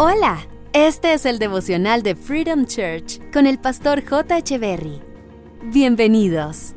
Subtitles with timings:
[0.00, 4.56] Hola, este es el devocional de Freedom Church con el pastor J.
[4.56, 5.00] Berry.
[5.72, 6.74] Bienvenidos.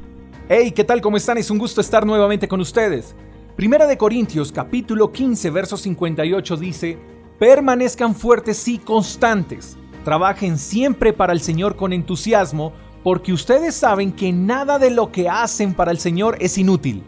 [0.50, 1.02] Hey, ¿qué tal?
[1.02, 1.38] ¿Cómo están?
[1.38, 3.14] Es un gusto estar nuevamente con ustedes.
[3.56, 6.98] Primera de Corintios capítulo 15 verso 58 dice,
[7.38, 14.34] permanezcan fuertes y constantes, trabajen siempre para el Señor con entusiasmo, porque ustedes saben que
[14.34, 17.04] nada de lo que hacen para el Señor es inútil.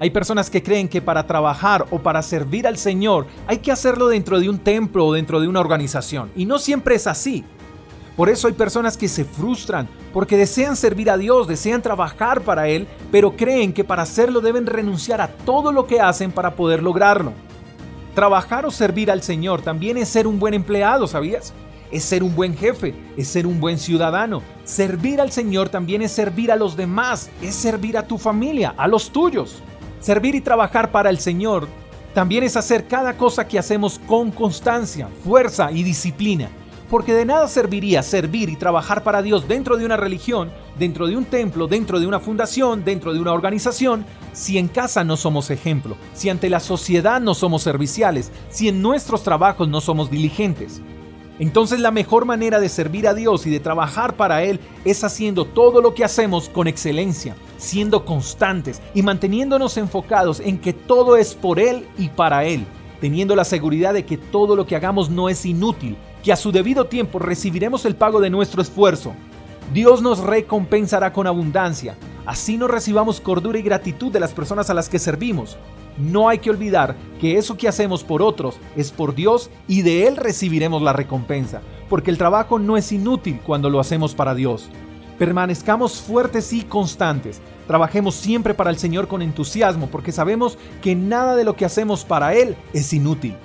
[0.00, 4.08] Hay personas que creen que para trabajar o para servir al Señor hay que hacerlo
[4.08, 7.44] dentro de un templo o dentro de una organización, y no siempre es así.
[8.16, 12.68] Por eso hay personas que se frustran porque desean servir a Dios, desean trabajar para
[12.68, 16.82] Él, pero creen que para hacerlo deben renunciar a todo lo que hacen para poder
[16.82, 17.32] lograrlo.
[18.14, 21.52] Trabajar o servir al Señor también es ser un buen empleado, ¿sabías?
[21.90, 24.42] Es ser un buen jefe, es ser un buen ciudadano.
[24.62, 28.86] Servir al Señor también es servir a los demás, es servir a tu familia, a
[28.86, 29.62] los tuyos.
[30.04, 31.66] Servir y trabajar para el Señor
[32.12, 36.50] también es hacer cada cosa que hacemos con constancia, fuerza y disciplina.
[36.90, 41.16] Porque de nada serviría servir y trabajar para Dios dentro de una religión, dentro de
[41.16, 45.48] un templo, dentro de una fundación, dentro de una organización, si en casa no somos
[45.48, 50.82] ejemplo, si ante la sociedad no somos serviciales, si en nuestros trabajos no somos diligentes.
[51.38, 55.46] Entonces la mejor manera de servir a Dios y de trabajar para Él es haciendo
[55.46, 61.34] todo lo que hacemos con excelencia, siendo constantes y manteniéndonos enfocados en que todo es
[61.34, 62.66] por Él y para Él,
[63.00, 66.52] teniendo la seguridad de que todo lo que hagamos no es inútil, que a su
[66.52, 69.12] debido tiempo recibiremos el pago de nuestro esfuerzo.
[69.72, 74.74] Dios nos recompensará con abundancia, así nos recibamos cordura y gratitud de las personas a
[74.74, 75.56] las que servimos.
[75.96, 80.06] No hay que olvidar que eso que hacemos por otros es por Dios y de
[80.08, 84.68] Él recibiremos la recompensa, porque el trabajo no es inútil cuando lo hacemos para Dios.
[85.18, 87.40] Permanezcamos fuertes y constantes.
[87.66, 92.04] Trabajemos siempre para el Señor con entusiasmo, porque sabemos que nada de lo que hacemos
[92.04, 93.36] para Él es inútil.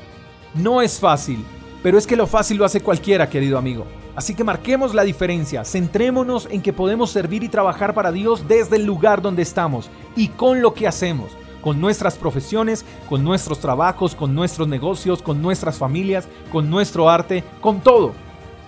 [0.55, 1.43] No es fácil,
[1.83, 3.85] pero es que lo fácil lo hace cualquiera, querido amigo.
[4.15, 8.75] Así que marquemos la diferencia, centrémonos en que podemos servir y trabajar para Dios desde
[8.75, 14.15] el lugar donde estamos y con lo que hacemos con nuestras profesiones, con nuestros trabajos,
[14.15, 18.13] con nuestros negocios, con nuestras familias, con nuestro arte, con todo.